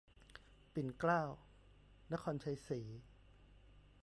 [0.73, 1.23] ปิ่นเกล้า
[2.11, 2.81] นครชัยศรี